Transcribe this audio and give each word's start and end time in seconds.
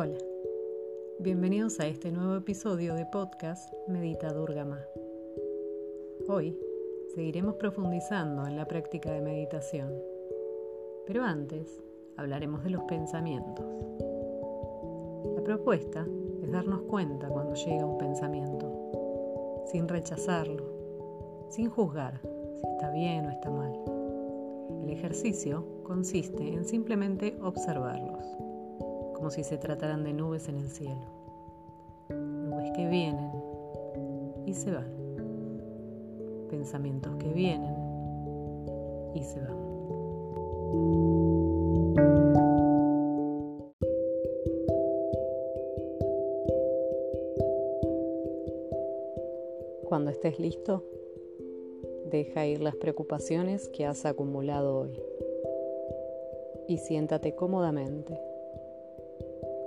Hola, 0.00 0.16
bienvenidos 1.18 1.80
a 1.80 1.88
este 1.88 2.12
nuevo 2.12 2.36
episodio 2.36 2.94
de 2.94 3.04
podcast 3.04 3.68
Medita 3.88 4.32
Durgama. 4.32 4.78
Hoy 6.28 6.56
seguiremos 7.16 7.56
profundizando 7.56 8.46
en 8.46 8.56
la 8.56 8.68
práctica 8.68 9.10
de 9.10 9.20
meditación, 9.20 9.92
pero 11.04 11.24
antes 11.24 11.82
hablaremos 12.16 12.62
de 12.62 12.70
los 12.70 12.84
pensamientos. 12.84 13.66
La 15.34 15.42
propuesta 15.42 16.06
es 16.44 16.52
darnos 16.52 16.82
cuenta 16.82 17.26
cuando 17.26 17.56
llega 17.56 17.84
un 17.84 17.98
pensamiento, 17.98 19.64
sin 19.66 19.88
rechazarlo, 19.88 20.62
sin 21.48 21.70
juzgar 21.70 22.20
si 22.22 22.68
está 22.68 22.92
bien 22.92 23.26
o 23.26 23.30
está 23.30 23.50
mal. 23.50 23.72
El 24.84 24.90
ejercicio 24.90 25.82
consiste 25.82 26.52
en 26.52 26.64
simplemente 26.64 27.36
observarlos, 27.42 28.38
como 29.18 29.30
si 29.30 29.44
se 29.44 29.58
trataran 29.58 30.04
de 30.04 30.14
nubes 30.14 30.48
en 30.48 30.56
el 30.56 30.70
cielo. 30.70 31.02
Nubes 32.08 32.70
que 32.74 32.88
vienen 32.88 33.30
y 34.46 34.54
se 34.54 34.70
van. 34.70 34.88
Pensamientos 36.48 37.14
que 37.16 37.28
vienen 37.28 37.74
y 39.14 39.22
se 39.22 39.40
van. 39.40 39.58
Cuando 49.88 50.10
estés 50.10 50.38
listo, 50.38 50.84
Deja 52.10 52.46
ir 52.46 52.62
las 52.62 52.74
preocupaciones 52.74 53.68
que 53.68 53.84
has 53.84 54.06
acumulado 54.06 54.78
hoy 54.78 54.98
y 56.66 56.78
siéntate 56.78 57.34
cómodamente, 57.34 58.18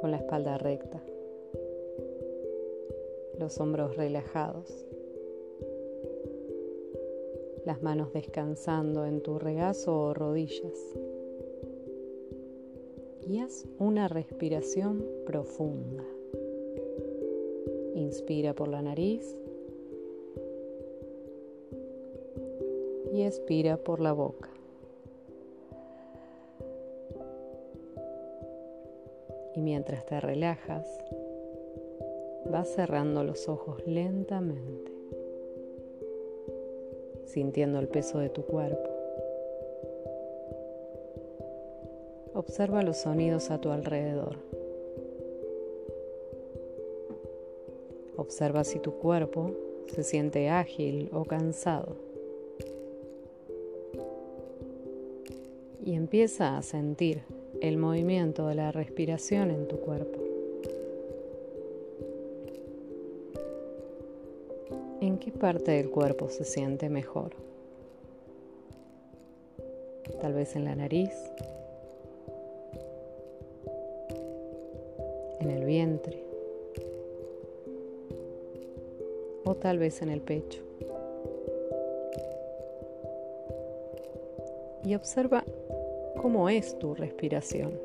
con 0.00 0.10
la 0.10 0.18
espalda 0.18 0.58
recta, 0.58 1.02
los 3.38 3.58
hombros 3.58 3.96
relajados, 3.96 4.86
las 7.64 7.82
manos 7.82 8.12
descansando 8.12 9.04
en 9.04 9.20
tu 9.20 9.38
regazo 9.38 9.98
o 9.98 10.14
rodillas. 10.14 10.78
Y 13.26 13.40
haz 13.40 13.66
una 13.78 14.08
respiración 14.08 15.04
profunda. 15.26 16.04
Inspira 17.94 18.54
por 18.54 18.68
la 18.68 18.80
nariz 18.80 19.36
y 23.12 23.22
expira 23.22 23.76
por 23.76 24.00
la 24.00 24.12
boca. 24.12 24.48
Mientras 29.68 30.06
te 30.06 30.18
relajas, 30.18 30.86
vas 32.50 32.68
cerrando 32.68 33.22
los 33.22 33.50
ojos 33.50 33.86
lentamente, 33.86 34.90
sintiendo 37.26 37.78
el 37.78 37.86
peso 37.86 38.18
de 38.18 38.30
tu 38.30 38.46
cuerpo. 38.46 38.88
Observa 42.32 42.82
los 42.82 42.96
sonidos 42.96 43.50
a 43.50 43.60
tu 43.60 43.68
alrededor. 43.68 44.36
Observa 48.16 48.64
si 48.64 48.78
tu 48.78 48.92
cuerpo 48.94 49.50
se 49.94 50.02
siente 50.02 50.48
ágil 50.48 51.10
o 51.12 51.26
cansado. 51.26 52.08
y 55.84 55.94
empieza 55.94 56.58
a 56.58 56.62
sentir 56.62 57.22
el 57.60 57.76
movimiento 57.76 58.46
de 58.46 58.54
la 58.54 58.72
respiración 58.72 59.50
en 59.50 59.66
tu 59.66 59.76
cuerpo. 59.78 60.18
¿En 65.00 65.18
qué 65.18 65.32
parte 65.32 65.72
del 65.72 65.90
cuerpo 65.90 66.28
se 66.28 66.44
siente 66.44 66.88
mejor? 66.88 67.32
Tal 70.20 70.34
vez 70.34 70.56
en 70.56 70.64
la 70.64 70.74
nariz, 70.74 71.12
en 75.40 75.50
el 75.50 75.64
vientre 75.64 76.22
o 79.44 79.54
tal 79.54 79.78
vez 79.78 80.02
en 80.02 80.10
el 80.10 80.20
pecho. 80.20 80.62
Y 84.84 84.94
observa 84.94 85.44
¿Cómo 86.20 86.48
es 86.48 86.78
tu 86.78 86.94
respiración? 86.94 87.78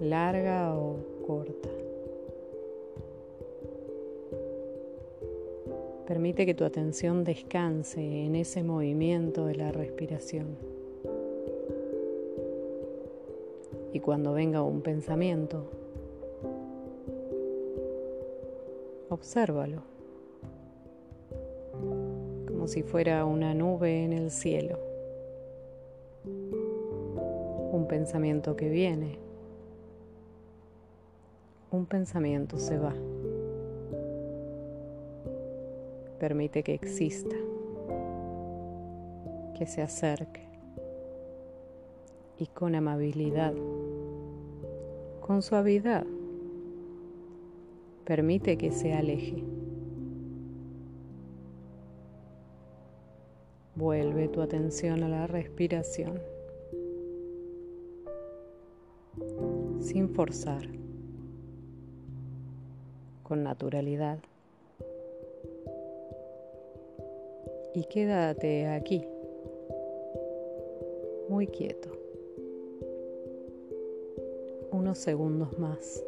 ¿Larga 0.00 0.76
o 0.76 0.96
corta? 1.26 1.70
Permite 6.06 6.44
que 6.44 6.54
tu 6.54 6.64
atención 6.64 7.24
descanse 7.24 8.00
en 8.00 8.36
ese 8.36 8.62
movimiento 8.62 9.46
de 9.46 9.54
la 9.54 9.72
respiración. 9.72 10.58
Y 13.94 14.00
cuando 14.00 14.34
venga 14.34 14.62
un 14.62 14.82
pensamiento, 14.82 15.64
obsérvalo 19.08 19.91
como 22.62 22.68
si 22.68 22.84
fuera 22.84 23.24
una 23.24 23.54
nube 23.54 24.04
en 24.04 24.12
el 24.12 24.30
cielo. 24.30 24.78
Un 27.72 27.86
pensamiento 27.88 28.54
que 28.54 28.68
viene, 28.68 29.18
un 31.72 31.86
pensamiento 31.86 32.58
se 32.60 32.78
va. 32.78 32.94
Permite 36.20 36.62
que 36.62 36.74
exista, 36.74 37.34
que 39.58 39.66
se 39.66 39.82
acerque 39.82 40.46
y 42.38 42.46
con 42.46 42.76
amabilidad, 42.76 43.54
con 45.20 45.42
suavidad, 45.42 46.06
permite 48.04 48.56
que 48.56 48.70
se 48.70 48.92
aleje. 48.94 49.61
Vuelve 53.82 54.28
tu 54.28 54.40
atención 54.40 55.02
a 55.02 55.08
la 55.08 55.26
respiración 55.26 56.22
sin 59.80 60.08
forzar, 60.08 60.68
con 63.24 63.42
naturalidad. 63.42 64.20
Y 67.74 67.82
quédate 67.86 68.68
aquí, 68.68 69.04
muy 71.28 71.48
quieto, 71.48 71.90
unos 74.70 74.96
segundos 74.98 75.58
más. 75.58 76.04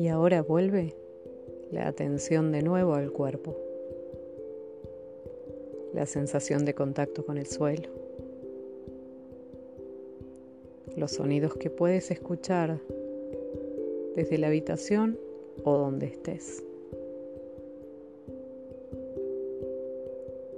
Y 0.00 0.08
ahora 0.08 0.40
vuelve 0.40 0.96
la 1.70 1.86
atención 1.86 2.52
de 2.52 2.62
nuevo 2.62 2.94
al 2.94 3.12
cuerpo, 3.12 3.54
la 5.92 6.06
sensación 6.06 6.64
de 6.64 6.74
contacto 6.74 7.26
con 7.26 7.36
el 7.36 7.46
suelo, 7.46 7.90
los 10.96 11.10
sonidos 11.10 11.52
que 11.52 11.68
puedes 11.68 12.10
escuchar 12.10 12.80
desde 14.16 14.38
la 14.38 14.46
habitación 14.46 15.18
o 15.64 15.76
donde 15.76 16.06
estés. 16.06 16.64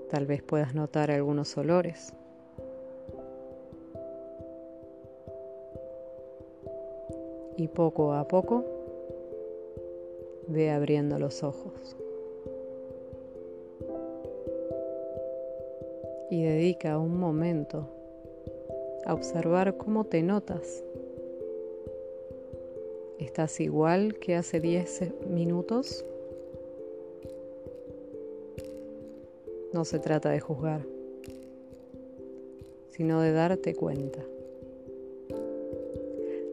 Tal 0.08 0.24
vez 0.24 0.44
puedas 0.44 0.72
notar 0.72 1.10
algunos 1.10 1.58
olores. 1.58 2.12
Y 7.56 7.66
poco 7.66 8.12
a 8.12 8.28
poco 8.28 8.81
ve 10.48 10.70
abriendo 10.70 11.18
los 11.18 11.42
ojos. 11.42 11.96
Y 16.30 16.42
dedica 16.42 16.98
un 16.98 17.18
momento 17.18 17.88
a 19.04 19.14
observar 19.14 19.76
cómo 19.76 20.04
te 20.04 20.22
notas. 20.22 20.82
¿Estás 23.18 23.60
igual 23.60 24.14
que 24.18 24.34
hace 24.34 24.60
10 24.60 25.26
minutos? 25.28 26.04
No 29.72 29.84
se 29.84 29.98
trata 29.98 30.30
de 30.30 30.40
juzgar, 30.40 30.84
sino 32.90 33.20
de 33.20 33.32
darte 33.32 33.74
cuenta. 33.74 34.22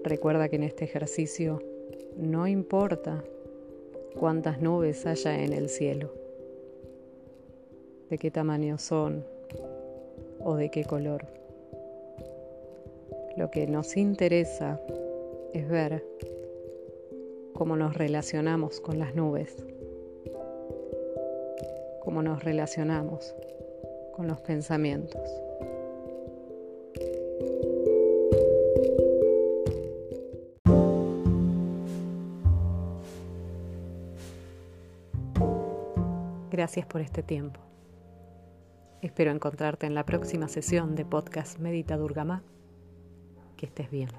Recuerda 0.04 0.48
que 0.48 0.56
en 0.56 0.64
este 0.64 0.86
ejercicio 0.86 1.62
no 2.16 2.48
importa 2.48 3.24
cuántas 4.18 4.62
nubes 4.62 5.06
haya 5.06 5.44
en 5.44 5.54
el 5.54 5.70
cielo. 5.70 6.12
de 8.10 8.18
qué 8.18 8.32
tamaño 8.32 8.80
son 8.80 9.24
o 10.40 10.56
de 10.56 10.72
qué 10.72 10.84
color. 10.84 11.28
Lo 13.38 13.52
que 13.52 13.68
nos 13.68 13.96
interesa 13.98 14.82
es 15.54 15.68
ver 15.70 16.04
cómo 17.54 17.76
nos 17.76 17.96
relacionamos 17.96 18.80
con 18.80 19.00
las 19.00 19.14
nubes, 19.16 19.56
cómo 22.02 22.24
nos 22.24 22.44
relacionamos 22.44 23.36
con 24.14 24.28
los 24.28 24.42
pensamientos. 24.42 25.22
Gracias 36.60 36.86
por 36.86 37.00
este 37.00 37.24
tiempo. 37.24 37.62
Espero 39.02 39.32
encontrarte 39.32 39.86
en 39.86 39.96
la 39.96 40.06
próxima 40.06 40.50
sesión 40.50 40.94
de 40.94 41.06
podcast 41.06 41.58
Medita 41.58 41.96
Durgamá. 41.96 42.44
Que 43.56 43.68
estés 43.68 43.90
bien. 43.90 44.10